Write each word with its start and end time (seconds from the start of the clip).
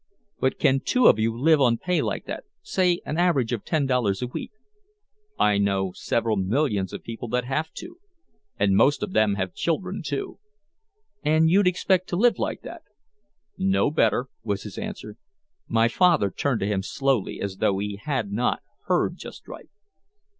"But 0.39 0.57
can 0.57 0.79
two 0.79 1.05
of 1.05 1.19
you 1.19 1.37
live 1.39 1.61
on 1.61 1.77
pay 1.77 2.01
like 2.01 2.25
that 2.25 2.45
say 2.63 3.01
an 3.05 3.19
average 3.19 3.53
of 3.53 3.63
ten 3.63 3.85
dollars 3.85 4.23
a 4.23 4.25
week?" 4.25 4.49
"I 5.37 5.59
know 5.59 5.91
several 5.91 6.37
millions 6.37 6.91
of 6.91 7.03
people 7.03 7.27
that 7.27 7.45
have 7.45 7.71
to. 7.73 7.99
And 8.57 8.75
most 8.75 9.03
of 9.03 9.13
them 9.13 9.35
have 9.35 9.53
children 9.53 10.01
too." 10.03 10.39
"And 11.21 11.51
you'd 11.51 11.67
expect 11.67 12.09
to 12.09 12.15
live 12.15 12.39
like 12.39 12.63
that?" 12.63 12.81
"No 13.59 13.91
better," 13.91 14.25
was 14.43 14.63
his 14.63 14.79
answer. 14.79 15.17
My 15.67 15.87
father 15.87 16.31
turned 16.31 16.61
to 16.61 16.65
him 16.65 16.81
slowly 16.81 17.39
as 17.39 17.57
though 17.57 17.77
he 17.77 17.97
had 17.97 18.31
not 18.31 18.63
heard 18.85 19.17
just 19.17 19.47
right. 19.47 19.69